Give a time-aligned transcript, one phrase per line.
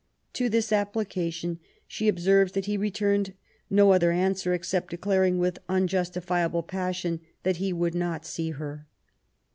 [0.33, 3.35] To this application she observes that he returned
[3.69, 8.87] no other answer^ except declaring, with unjustifiable passion, that he would not see her.